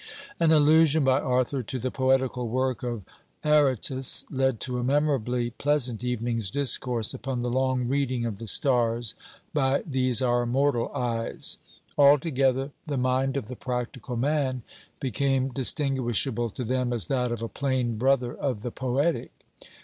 [0.39, 3.03] An allusion by Arthur to the poetical work of
[3.43, 9.13] Aratus, led to a memorably pleasant evening's discourse upon the long reading of the stars
[9.53, 11.59] by these our mortal eyes.
[11.99, 14.63] Altogether the mind of the practical man
[14.99, 19.31] became distinguishable to them as that of a plain brother of the poetic.